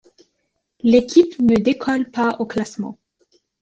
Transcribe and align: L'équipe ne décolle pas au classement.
L'équipe 0.81 1.37
ne 1.39 1.57
décolle 1.57 2.09
pas 2.09 2.35
au 2.39 2.47
classement. 2.47 2.97